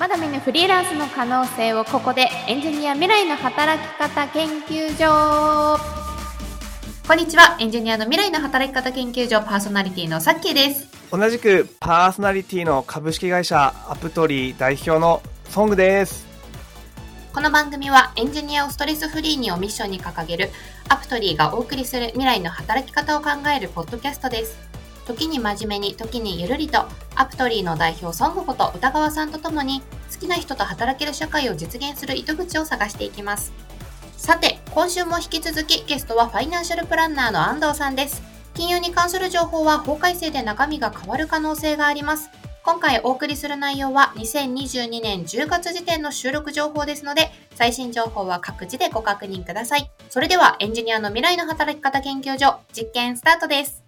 [0.00, 5.78] まだ見ぬフリーランスの可能性をここでエンジニア未来の働き方研究所。
[7.06, 7.58] こんにちは。
[7.60, 10.88] エンジニアの未来の働き方研究所パーソナリティのさっきーです。
[11.10, 15.20] 同じくパーソナリティの株式会社アプトリー代表の
[15.50, 16.26] ソングです。
[17.34, 20.48] この番組はエンジニアをストレスフリーにをミッションに掲げる
[20.88, 24.79] アプトリーがお送りする未来の働き方を考えるポッドキャストです
[25.10, 26.84] 時に真面目に時にゆるりと
[27.16, 33.52] アプトリーの代表ソングこと歌川さんとともに好きな人と働ける社会を実現する糸口を探していきます。
[34.16, 38.22] さて今週も引き続きゲストはファイナンシャルプランナーの安藤さんです。
[38.54, 42.30] 金融に関する情報は法改正で中身が変わる可能性があります。
[42.62, 49.90] 今回お送りする内容は2022年10月時点の収録情報ですので最新情報は各自でご確認ください。
[50.10, 53.79] それではエンジニアの未来の働き方研究所実験スタートです。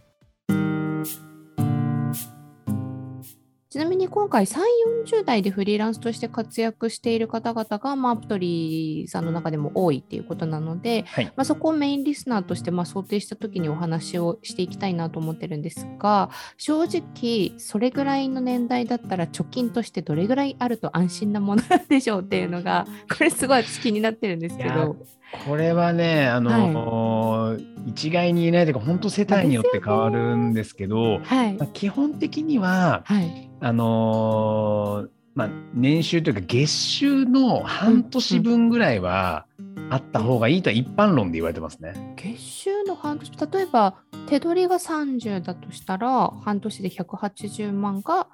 [3.73, 4.61] ちなみに今回3、
[5.07, 16.28] 40代でフリーランスとして活躍している方々が、まあ、アプトリーさんの中でも多いっていうことなので、はい、まあ、そこをメインリスナーとしてまあ想定した時にお話をしていきたいなと思ってるんですが
[16.59, 24.98] 正直それぐらいの年代だったら貯金としてどれぐらいあると安心なものなんでしょうっていうのがこれすごい気になってるんですけど。
[25.47, 39.47] これはね、あの、はい、一概に言えないというか、本当世帯によって変わるんですけど、はい、まあ、基本的には、はい、あのー、まあ、年収というか月収の半年分ぐらいは
[39.88, 42.14] あった方がいいとは一般論で言われてますね。
[42.16, 43.94] 月収の半年例えば
[44.27, 48.28] 手取りが30だとしたら半年で180万が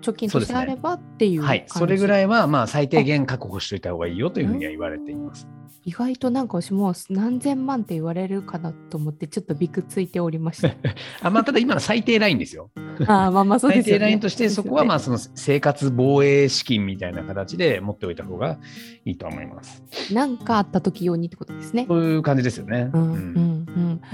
[0.00, 5.48] 貯金としてあればっていう、ね、はい、それぐらいはまあ最低限確保しておいた方がいいよというふうには言われています。
[5.84, 10.70] 意外となんか私も何千万って言われるかなと思ってちょっとびくついておりました。
[11.22, 12.70] あまあ、ただ今の最低ラインですよ。
[13.06, 18.58] あまあまあそうですね、最低ラインとしてそこはまあその生活防衛資金みたいな形で持っておいた方が
[19.06, 19.82] いいと思います。
[20.12, 21.86] 何かあった時用にってことですね。
[21.88, 22.90] そういう感じですよね。
[22.92, 23.49] うん、うん、だ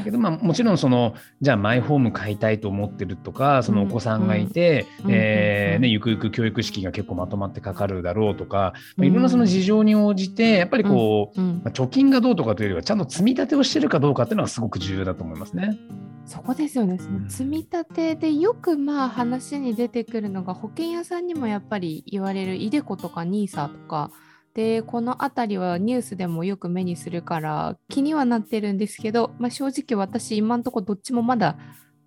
[0.06, 15.76] けどまあもちろんそのじゃあマイホーム買いたいと思ってるとかそのお子さんがいて、うん、えー、ね、ゆくゆく教育資金が結構まとまってかかるだろうとか、まあ、いろんなその事情に応じてやっぱりこう、まあ、貯金がどうとかというよりはちゃんと積み立てをしてるかどうかっていうのはすごく重要だと思いますね。
[16.24, 16.98] そこですよね。
[16.98, 24.10] その積み立てでよくまあ話に出てくるのが保険屋さんにもやっぱり言われる iDeCo とか NISA とか
[24.56, 31.58] でこの辺りはニュースでもよく目にするから気にはなってるんですけど、まあ、正直私今んとこどっちもまだ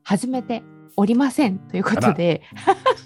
[0.03, 0.63] 始めて
[0.97, 2.41] おりませんということで。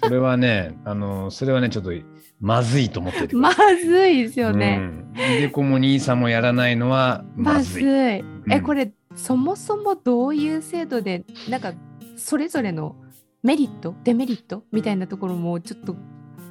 [0.02, 1.92] それはね、 あの、それはね、ちょっと
[2.40, 4.78] まずいと思っててまずいですよね。
[4.80, 7.84] うん、でこも兄さんもやらないのはまずい。
[7.84, 11.74] まずいうん、え、これ、そもそもどういう制度で、なんか、
[12.16, 12.96] それぞれの
[13.42, 15.94] メリット、デメリットみたいなところもちょっと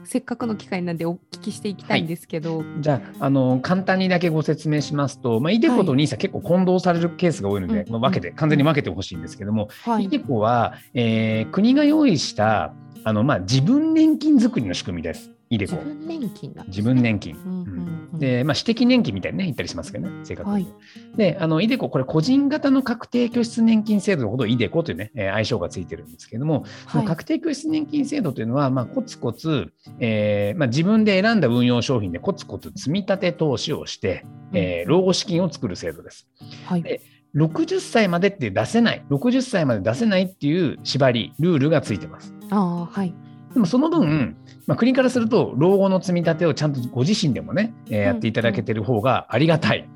[0.06, 2.60] せっかくの機会なんでお聞きしていきたいんですけど。
[2.60, 15.32] はい、じゃあ、あの、簡単にだけご説明しますと、まあ、イデコと NISA 結構混同されるケースが多いので、はい、まあ、分けて、完全に分けてほしいんですけども、はい、イデコは、えー、国が用意した、あの、まあ、自分年金作りの仕組みです。
[15.54, 15.76] イデコ。
[15.76, 17.36] 自分年金自分年金。
[17.36, 20.54] うんうんうん、で、まあ、私的年金みたいにね、言ったりしますけどね、正確に。
[20.54, 20.68] はい、
[21.16, 36.28] で、あの、イデコ、これ個人型の確定拠出年金制度のことをイデコというね、えー、愛称がついてるんですけども、その確定拠出年金制度というのは、まあ、コツコツ、えーまあ、自分で選んだ運用商品でコツコツ積み立て投資をして、えー、老後資金を作る制度です。
[36.66, 37.02] はい、で
[37.36, 42.34] 60歳までって出せない、60歳まで出せないっていう縛り、ルールがついてます。
[42.52, 43.14] あはい、
[43.54, 49.88] でもその分、まあ、国からすると、老後の積み立てをちゃんとご自身でもね、えー、やっていただけてる方がありがたい。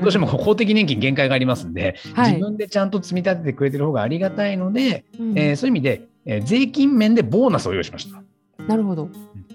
[0.00, 8.22] どうしても公的年金限界がありますんで、はい、自分でちゃんと積み立ててくれてる方がありがたいので、うん、えー、そういう意味で、えー、税金面でボーナスを用意しました。
[8.66, 9.08] なるほど。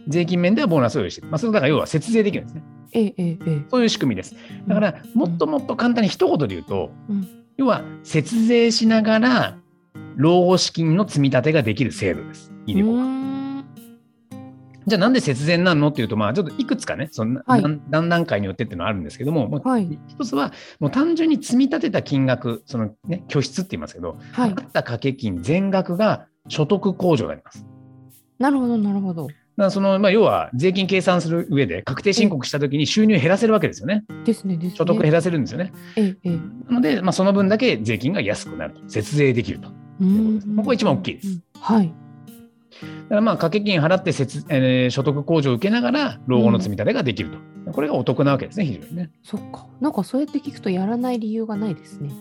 [0.08, 1.28] 税金面ではボーナスを用意してる。
[1.30, 2.64] まあ、それだから要は節税できるんですね。
[2.94, 4.36] ええええ、そういう仕組みです。
[4.68, 7.28] だから、もっともっと簡単に一言で言うと、うん、
[7.58, 9.58] 要は節税しながら
[10.16, 12.55] 老後資金の積み立てができる制度です。
[12.68, 12.84] いいね、
[14.88, 27.66] じゃあなんで節税なのっていうと、まあ、ちょっといくつかね、その、はい、何段階によってっていうのはあるんですけども、はい、一つは、もう単純に積み立てた金額、そのね、拠出って言いますけど、はい、あった掛け金全額が所得控除になります。
[28.38, 29.28] なるほど、なるほど。
[29.58, 34.04] だそのまあ、要は税金計算する上で確定申告したときに収入減らせるわけですよね。
[34.26, 34.76] ですね、ですね。
[34.76, 35.72] 所得減らせるんですよね。
[35.96, 36.30] ええ、
[36.68, 39.70] なので、まあ、その分だけ税金が安くなると、節税できると。
[39.70, 39.74] こ
[40.58, 41.42] こが一番大きいです。
[41.60, 41.94] はい。
[43.06, 47.38] だからまあ掛け金払って節、えー、所得控除を受けながら老後の積み立てができると、
[47.68, 49.12] うん、これがお得なわけですね、非常にね。
[49.24, 49.68] そっか。
[49.80, 52.12] なんかそうやって聞くとやらない理由がないですね。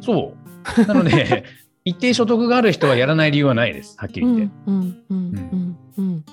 [0.00, 0.34] そ
[0.78, 0.86] う。
[0.86, 1.44] なので、
[1.84, 4.54] 一定所得がある人はやらない理由はないです、はっきり言って。
[4.66, 6.24] うんうんうんうん、うん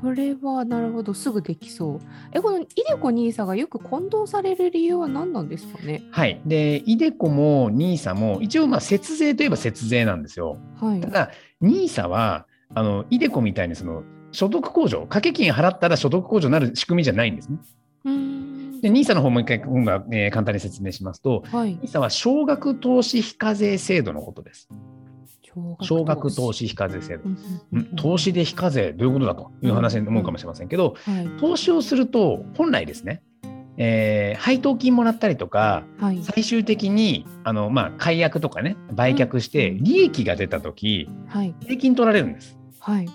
[0.00, 2.00] これはなるほどすぐできそう。
[2.32, 6.02] えこのイデコ NISA がよく混同される理由は何なんですかね？
[6.12, 6.40] はい。
[6.46, 10.58] で、イデコも NISA も一応まあ節税といえば節税なんですよ。
[10.80, 11.08] はいた。
[11.08, 11.30] だ
[11.60, 17.58] NISA はあのイデコみたいにその所得控除、掛け金払ったら所得控除になる仕組みじゃないんですね。
[18.80, 21.76] で、NISA の方もう一回今えー簡単に説明しますと、はい。
[21.78, 24.68] NISA は少額投資非課税制度のことです。
[25.80, 27.24] 少額投資非課税制度。
[27.24, 27.96] うんうんうんうん。
[27.96, 31.26] 投資で非課税どういうことだという話に思うかもしれませんけど、はい。
[31.40, 33.22] 投資をすると本来ですね、
[33.78, 36.22] えー配当金もらったりとかはい。
[36.22, 41.54] 最終的にあの、まあ、解約とかね売却してうん利益が出た時はい。
[41.66, 42.57] 税金取られるんです。
[42.80, 43.08] はい。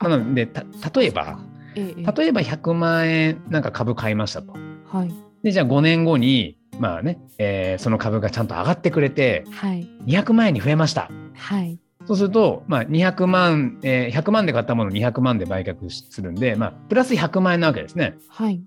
[0.00, 0.64] なのでた
[0.98, 1.38] 例えば、
[1.76, 4.52] ええ、例えば100万円なんか株買いましたと。
[4.86, 5.14] はい。
[5.42, 9.88] でじゃあ5年後にまあね、えーその株がちゃんと上がってくれてはい。
[10.06, 11.10] 200万円に増えました。
[11.34, 11.78] はい。
[12.06, 18.16] そうすると、まあ、200万、えー100万で買ったものを200万で売却するんで、まあ、プラス100万円なわけですね。
[18.28, 18.60] はい。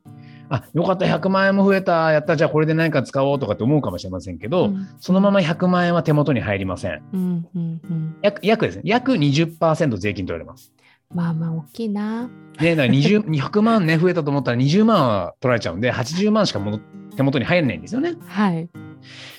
[0.50, 7.02] あ、よかった、100万円も増えた、やった、じゃあこれで何か使おうとかって思うかもしれませんけど、うんそのまま100万円は手元に入りません。
[7.14, 8.16] うんうんうん。
[8.22, 10.72] 約約ですね、約20%税金取られます。
[11.14, 12.30] まあまあ大きいな。
[12.60, 16.80] ね、だから20 200万ね、増えたと思ったら20万は取られちゃうんで、80万しか戻
[17.16, 18.14] 手元に入らないんですよね。
[18.28, 18.70] はい。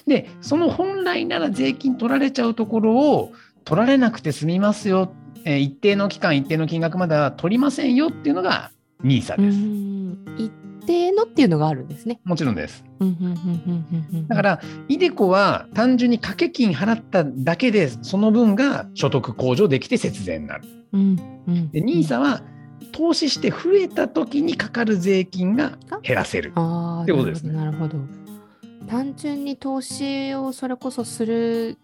[0.07, 3.33] で、その本来なら税金取られちゃうところを
[3.65, 5.13] 取られなくて済みますよ、
[5.45, 8.71] えー一定の期間、一定の金額までは取りませんよっていうのが
[9.03, 9.59] NISA うです。
[9.59, 10.19] ん。
[10.39, 10.53] 一
[10.87, 12.21] 定のっていうのがあるんですね。
[12.25, 12.85] もちろんです。
[14.29, 20.65] だから、イデコは単純に掛け金払っただけで、その分が所得控除できて節税になる。
[20.93, 21.71] うんうん。
[21.71, 22.43] で、NISA は
[22.93, 26.51] 投資して増えた時にかかる税金が減らせる。
[26.51, 27.99] ってことですねなるほど。
[27.99, 28.27] なるほど
[28.87, 31.79] 単純に投資をそれこそする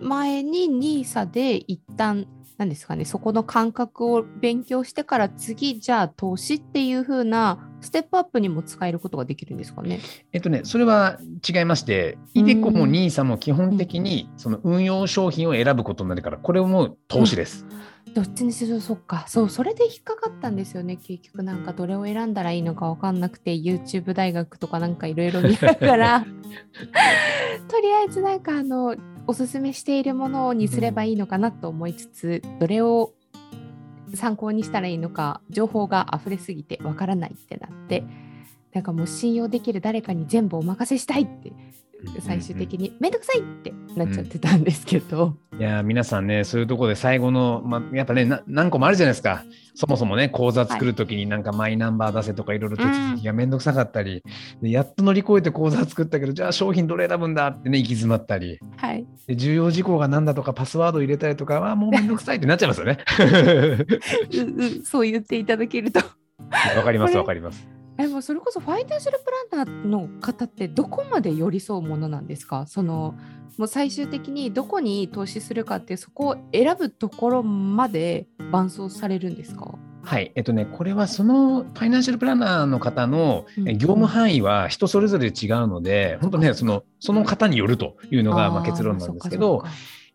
[0.00, 2.26] 前に NISA で一旦
[2.58, 3.04] 何ですかね。
[3.04, 10.00] そこの感覚を勉強してから次じゃあ投資っていう風なステップアップにも使えることができるんですかね。
[10.32, 11.18] えっとね、それは
[11.48, 17.64] 違いまして、イデコも NISA も基本的にその運用商品を選ぶことになるから、これも投資です。
[18.14, 19.24] どっちにしろそっか。
[19.28, 20.96] そうそれで引っかかったんですよね。
[20.96, 26.26] 結局なんかどれを選んだらいいのか分かんなくて YouTube 大学とかなんかいろいろ見ながら。
[27.68, 28.96] とりあえずなんかあの
[29.28, 33.12] おすすめしているものにすればいいのかなと思いつつ、どれを
[34.14, 38.04] 参考にしたらいいのか情報が溢れすぎてわからないってなって
[38.72, 41.52] なんかもう信用できる誰かに全部お任せしたいって
[42.20, 42.96] 最終的に。
[43.00, 49.44] めんどくさいってなっちゃってたんですけど、いやー皆さんね、そういうところで最後の、まあ、やっぱねな、何個もあるじゃないですか。
[49.74, 54.22] そもそもね、口座作るときになんかマイナンバー出せとかいろいろ手続きがめんどくさかったり、
[54.62, 57.48] でやっと乗り越えて口座作ったけど、じゃあ商品どれ選ぶんだ？
[57.48, 62.98] ってね、行き詰まったり、はい、で重要事項が何だとかパスワード入れたりとかはもうめんどくさいってなっちゃいますよね。
[64.32, 66.00] ううそう言っていただけると。
[66.76, 67.77] わかりますわかります。
[67.98, 72.66] えもうそれこそファイナンシャルプランナーの方ってどこまで寄り添うものなんですか？
[72.66, 73.14] その
[73.56, 79.74] もう最終的にどこに投資するかってそこを選ぶところまで伴走されるんですか？
[80.04, 85.32] はい、えっとね、これはそのファイナンシャルプランナーの方の業務範囲は人それぞれ違う
[85.66, 89.64] ので、本当ね、そのその方によるというのがまあ結論なんですけど、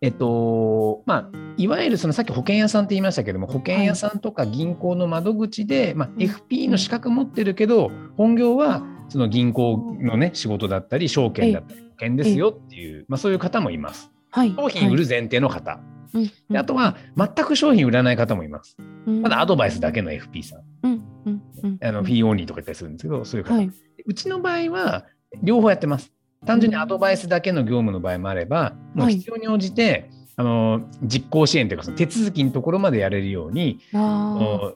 [0.04, 14.12] えっと、まあ、いわゆるそのさっき保険屋さんって言いましたけども、保険屋さんとか銀行の窓口で、まあ、うん FP の資格持ってるけど、本業はその銀行のね、仕事だったり、証券だったり、保険ですよっていう、まあ、そういう方もいます。
[14.30, 15.72] はい、商品売る前提の方。
[15.72, 15.80] は
[16.20, 18.76] い、であとは、全く商品売らない方もいます。
[19.08, 20.62] うんただアドバイスだけの FP さん。
[20.84, 20.92] うん
[21.26, 23.56] うんうんあの、フィーオンリーとか言ったりするんですけど、そういう方。
[23.56, 23.72] はい、
[24.06, 25.06] うちの場合は、
[25.42, 26.13] 両方やってます。
[26.46, 33.80] 単純にアドバイスだけの業務の場合もあれば、もう必要に応じて、あの実行支援というか、その手続きのところまでやれるように、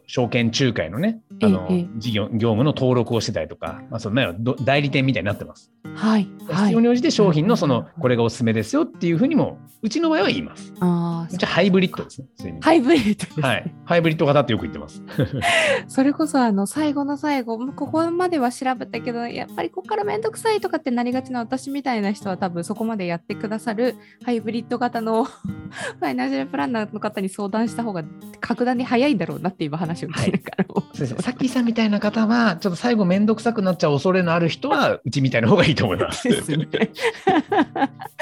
[0.06, 5.72] 証券仲介のね、あのええ事業業務の登録をしてたりとか、まあ、その代理店みたいになってます。
[5.84, 10.74] ーはいはい必要に応じて商品のそうんの、これがおすすめですよっていうふうにも、うちの場合は言います。
[10.80, 12.60] あーうちはハイブリッドですね。
[12.62, 13.76] ハイブリッドね、はい。
[13.86, 15.04] ハイブリッド型ってよく言ってます。
[15.88, 25.28] それこそあの最後の最後ここまでは調べたけどやっぱりここからめんどくさいとかってなりがちな私みたいな人は多分そこまでやってくださるハイブリッド型の
[26.00, 28.04] ファイナンシャルプランナーの方に相談した方が
[28.40, 31.22] 格段に早いんだろうなって今話を聞きながらも、そうですね。
[31.24, 36.28] さっきさんみたいな方は、ちょっと最後めんどくさくなっちゃう恐れのある人は、うちみたいな方がいいと思います。
[36.28, 36.68] ですね。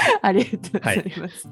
[0.22, 1.48] ありがとうございます。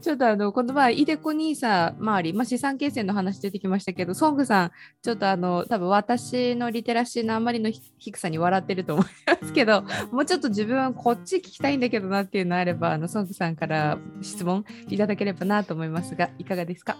[0.00, 4.70] ちょっとあのこの前イデコニーサ周り、まあ、資産形成の話出てきましたけど、ソングさん、
[5.02, 9.06] ちょっとあの多分私のリテラシーのあまりの低さに笑ってると思い
[9.40, 16.96] ますけど、もうちょっと自分はこっち聞きたいんだけどなっていうのあれば、あのソングさんから質問いただければなと思いますが、いかがですか？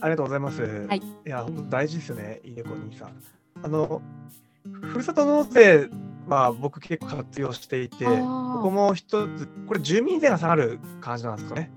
[0.00, 0.62] ありがとうございます。
[0.62, 0.98] はい。
[0.98, 3.12] いや、本当大事ですよね、イデコ兄さん。
[3.62, 4.00] あの、
[4.82, 5.88] ふるさと納税
[6.28, 11.70] は僕結構活用していて、ここも一つ、これ住民税が下がる感じなんですかね、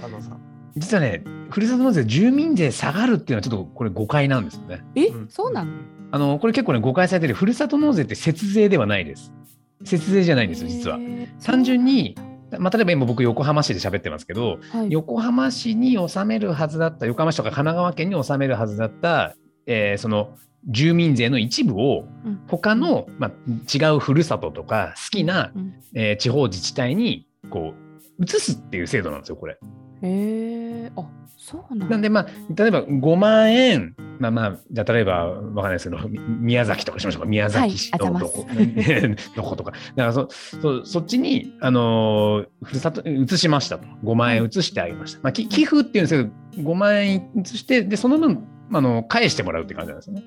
[0.00, 0.40] 安藤さん。
[0.76, 4.84] 実はね、ふるさと納税、住民税下がるっていうのはちょっとこれ誤解なんですよね。
[4.94, 5.72] え、うんそうなの？
[6.10, 9.32] あの、これ結構ね、誤解されてる、ふるさと納税って節税ではないです。
[9.84, 10.98] 節税じゃないんですよ、実は。
[11.44, 12.16] 単純に、
[12.58, 19.34] まあ、例えば今僕横浜市で喋ってますけど、はい横浜市に納めるはずだった、横浜市とか神奈川県に納めるはずだった、
[19.66, 20.36] えーその
[20.66, 23.30] 住民税の一部をうん他の、まあ、
[23.72, 27.74] 違うふるさととか好きな、うんえー地方自治体にこ
[28.18, 29.54] う移すっていう制度なんですよ、これ。
[29.54, 29.58] へ
[30.02, 31.92] え、あ、そうなんだ。
[31.92, 38.46] なんで、まあ、例えば5万円、まあまあ、じゃあ例えば、わかんないですけど、み宮崎とかしましょうか、宮崎市はいのどこ、
[39.36, 39.70] どことか。
[39.70, 43.86] だからそそ、そっちに、あのーふるさと、移しましたと。
[44.04, 45.20] 5万円移してあげました。
[45.22, 50.22] まあ、き寄付っていうんですけど、5万円移して、で、その分、あの、返してもらうって感じなんですよね。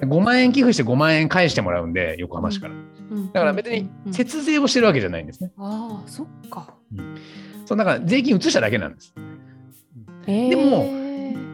[0.00, 2.74] 5万円寄付して5万円返してもらうんで、横浜市から。
[2.74, 2.88] うん
[3.32, 5.50] だから別にうんうん節税をしてるわけじゃないんですね。
[5.56, 6.74] ああ、そっか。
[7.64, 9.14] そう、だから税金移しただけなんです。
[10.26, 10.98] ででも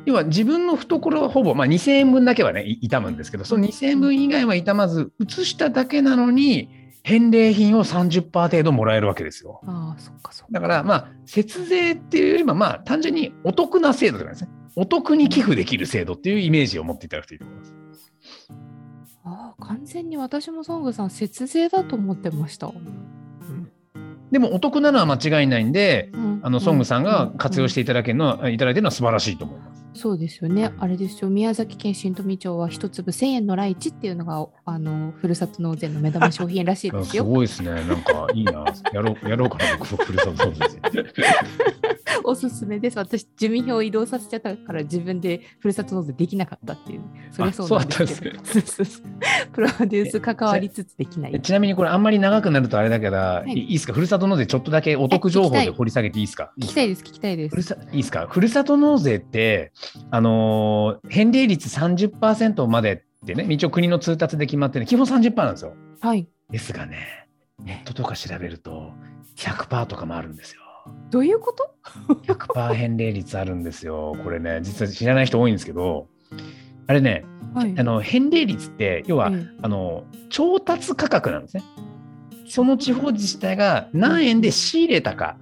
[0.04, 6.68] 要は自分の懐はほぼ、まあ、2000円分だけはね、い傷むんですけど、その2000円分以外は傷まず、移しただけなのに、
[7.04, 9.60] 返礼品を30%程度もらえるわけですよ。
[9.66, 10.52] ああ、そっかそっか。
[10.52, 14.50] だから、まあ、節税っていうよりも、まあ、単純にお得な制度なんですね。
[14.74, 17.74] お得に寄付できる制度っていうイメージを持っていただくといいと思います。
[19.22, 22.72] ああ、完全に私もソングさん節税だと思ってました。
[24.30, 29.73] でも、お得なのは間違いないんで、うんあの、ソングさんが活用ししていただけるのは、いただいてるのは素晴らしいと思います。
[29.94, 30.72] そうですよね。
[30.78, 31.30] あれですよ。
[31.30, 37.24] 宮崎県新富町は一粒1000円のライチっていうのが、あの、ふるさと納税の目玉商品らしいですすよ。
[37.24, 37.70] ごいですね。
[37.70, 38.64] なんかいいな。
[38.92, 41.04] やろう、 やろうかな、僕、ふるさと納税。
[42.26, 42.98] おすすめです。
[42.98, 47.02] 私、住民票を移動させちゃったから自分でふるさと納税できなかったっていう。
[47.30, 48.38] それそうなんですけど。
[48.44, 49.04] そうそうそう
[49.52, 51.40] プロデュース関わりつつできない。
[51.40, 53.92] ちなみにこれあんまり長くなるとあれだけど、いい、いですか？
[53.92, 56.52] ふるさと納税ちょっとだけお得情報で掘り下げていいですか？
[56.58, 57.56] 聞きたいです、聞きたいです。
[57.92, 58.26] いいですか？
[58.30, 59.72] ふるさと納税って、
[60.10, 65.74] あのー返礼率30%までってね、一応国の通達で決まってね、基本30%なんですよ。
[66.00, 66.28] はい。
[66.50, 67.26] ですがね、
[67.62, 68.92] ネットとか調べると
[69.36, 70.60] 100%とかもあるんですよ。
[71.10, 71.74] どういうこと？
[72.26, 74.14] 100%返礼率あるんですよ。
[74.22, 76.08] これね、実は知らない人多いんですけど、
[76.86, 77.24] あれね、
[77.54, 77.74] はい。
[77.78, 81.62] あの返礼率って、要は、えあの調達価格なんですね。
[82.46, 85.38] その地方自治体が何円で仕入れたか、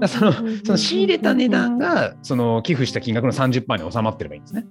[0.00, 4.66] だそのその仕入れた値段がその寄付した金額の30%に収まってればいいんですね。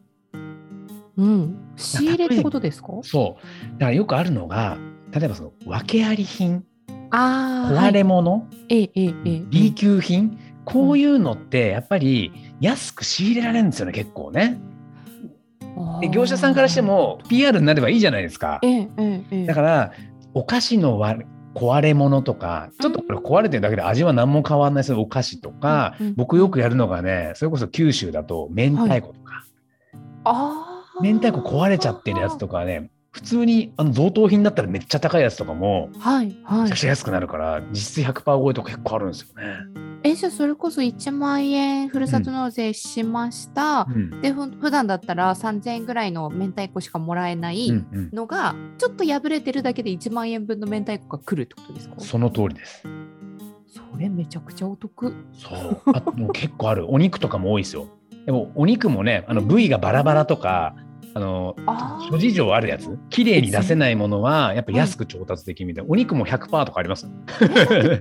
[1.17, 1.57] うん。
[1.75, 2.89] 仕入れってことですか？
[3.03, 3.71] そう。
[3.73, 4.77] だからよくあるのが、
[5.11, 6.63] 例えばその訳あり品、
[7.11, 7.73] ああ。
[7.73, 14.59] 壊れ物、ええええええ B 級品、こういうのってやっぱり安く仕入れられるんですよね、結構ね。
[16.01, 18.59] で業者さんからしても PR になればいいじゃないですか。
[18.63, 19.91] ええええええだから、
[20.33, 21.25] お菓子の割
[21.55, 29.45] 壊れ物とか、ちょっとこれ壊れてるだけで味は何も変わらないそういうお菓子とか、うんうん僕よくやるのがね、それこそ九州だと明太子とか、
[30.25, 31.01] ああ。
[31.01, 36.79] 明太子壊れちゃってるやつとかね、普通にあの贈答品だったらめっちゃ高いやつとかも、はいはいめちゃく。
[36.79, 39.88] ちゃ安くなるから、実質100%超えとか結構あるんですよね。
[40.03, 43.85] え、じゃあそれこそ1万円ふるさと納税しました。
[43.89, 51.95] うんで、ふ普段だったら3000円ぐらいの明太子しかもらえないうんうんのが、ちょっと破れてるだけで1万円分の明太子が来るってことですか？
[51.99, 52.83] その通りです。
[53.67, 55.13] それめちゃくちゃお得。
[55.33, 55.81] そう。
[55.93, 56.89] あともう結構ある。
[56.89, 57.87] お肉とかも多いですよ。
[58.25, 60.75] でもお肉もね、あの部位がバラバラとか、
[61.19, 65.89] あのあ諸事情あるやつ、綺麗に出せないものはやっぱ安く調達できるみたいな。
[65.91, 67.11] お肉も100%とかありますよ。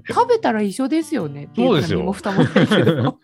[0.07, 1.49] 食べたら一緒ですよね。
[1.57, 2.15] そうですよ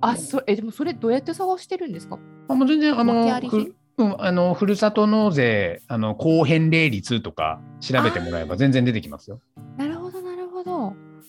[0.00, 2.18] あ、そえ、でもそれどうやって探してるんですか？
[2.48, 9.40] あもう全然あのふうん、あのふるさと納税あの高返礼率とか調べてもらえば全然出てきますよ。
[9.78, 9.95] なる。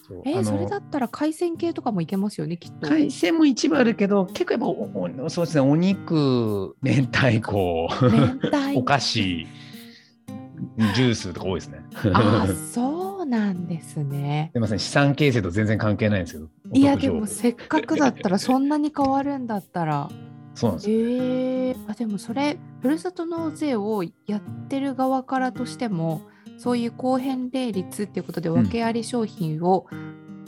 [0.07, 2.87] そうえーそれだったら海鮮系とかもいけますよね、きっと。
[2.87, 7.89] 海鮮も一部あるけど結構やっぱおおそうですねお肉明太子
[8.75, 9.47] お菓子
[10.95, 11.79] ジュースとか多いですね。
[12.13, 14.49] あーそうなんですね。
[14.53, 20.09] すみません資産形成と全然関係ないんですけどいやでもせっかくだったらそんなに変わるんだったら。
[20.55, 20.99] そうなんですよ。
[20.99, 26.21] えー、あでもそれふるさと納税をやってる側からとしても
[26.57, 29.85] そういう高返礼率っていうことでうん訳あり商品を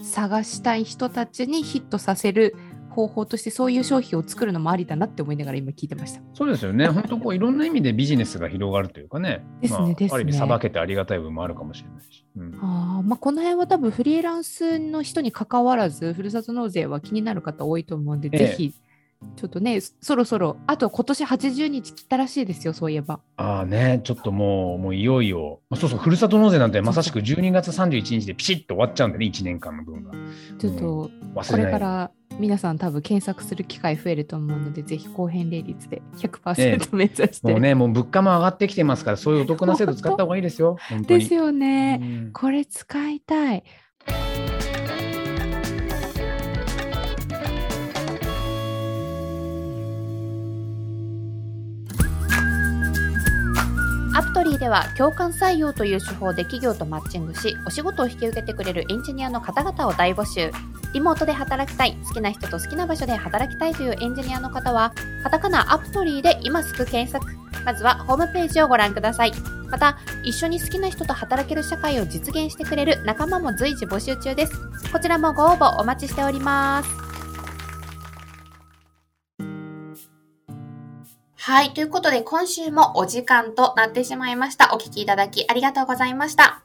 [0.02, 2.56] 探したい人たちにヒットさせる
[2.90, 6.22] 方法としてそういう商品を作るのもありだなって思いながら今聞いてました。
[6.34, 6.88] そうですよね。
[6.88, 9.46] 本当こういろんな意味でビジネスが広がるというかね。
[9.62, 12.26] ですねまあ、ですねある意味さばけてありがたい部分もあるかもしれないし。
[12.36, 18.74] うんあーまあ、この辺は多分フリーランスの人に関わらずふるさと納税は気になる方多いと思うんで、ええぜひ
[19.36, 23.20] ちょっとね、そろそろ、あと今年80日切ったらしいですよ、そういえば。
[23.38, 30.12] ああね、ちょっともう、もういよいよ、そうそう、ふるさと納税なんてまさしく12月31日でピシッと終わっちゃうんでね、1年間の分が。
[30.58, 40.78] ちょっと、これから皆さん多分検索する機会増えると思うので、ぜひ公平利率で100%目指して、もうね、もう物価も上がってきてますから、そういうお得な制度使った方がいいですよ。
[41.08, 43.64] ですよね、うん、これ使いたい。
[54.20, 60.52] アプトリーでは共感採用という手法で企業とマッチングし、お仕事を引き受けてくれるエンジニアの方々を大募集。
[60.94, 67.26] リモートで働きたい、好きな人と好きな場所で働きたいというエンジニアの方は、カタカナアプトリーで今すぐ検索。
[67.64, 69.32] まずはホームページをご覧ください。
[69.72, 74.54] また、一緒に好きな人と働ける社会を実現してくれる仲間も随時募集中です。
[74.92, 77.09] こちらもご応募お待ちしております。
[81.50, 81.74] はい。
[81.74, 84.70] ということで、今週もお時間となってしまいました。
[84.76, 86.62] お聞きいただきありがとうございました。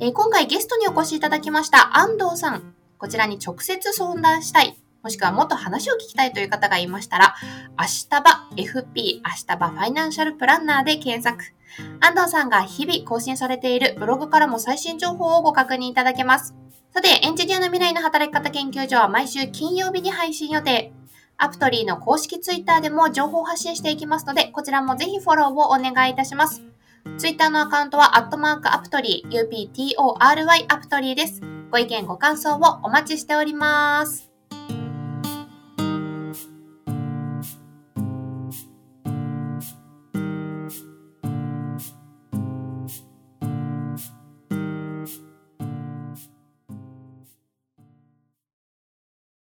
[0.00, 2.74] えー、今回ゲストにお越しいただきました安藤さん。
[2.96, 7.34] こちらに直接相談したい、もしくはもっと話を聞きたいという方がいましたら、
[7.78, 11.52] 明日場 FP 明日場ファイナンシャルプランナーで検索。
[12.00, 16.54] 安藤さんが日々更新されているブログからも最新情報をご確認いただけます。
[16.94, 20.94] さて、エンジニアの未来の働き方研究所は毎週金曜日に配信予定。
[21.36, 26.62] アプトリーの公式ツイッターでも情報発信していきますので、こちらもぜひフォローをお願いいたします。
[27.18, 31.40] ツイッターのアカウントは、アットマークアプトリー、UPTORY アプトリーです。
[31.70, 34.30] ご意見ご感想をお待ちしております。